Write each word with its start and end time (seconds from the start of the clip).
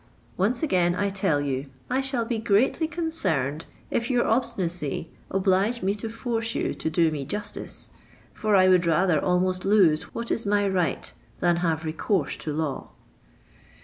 Once 0.35 0.63
again 0.63 0.95
I 0.95 1.09
tell 1.09 1.39
you, 1.39 1.67
I 1.87 2.01
shall 2.01 2.25
be 2.25 2.39
greatly 2.39 2.87
concerned 2.87 3.67
if 3.91 4.09
your 4.09 4.25
obstinacy 4.25 5.11
oblige 5.29 5.83
me 5.83 5.93
to 5.93 6.09
force 6.09 6.55
you 6.55 6.73
to 6.73 6.89
do 6.89 7.11
me 7.11 7.23
justice; 7.23 7.91
for 8.33 8.55
I 8.55 8.67
would 8.67 8.87
rather 8.87 9.23
almost 9.23 9.63
lose 9.63 10.11
what 10.15 10.31
is 10.31 10.43
my 10.43 10.67
right 10.67 11.13
than 11.39 11.57
have 11.57 11.85
recourse 11.85 12.35
to 12.37 12.51
law." 12.51 12.89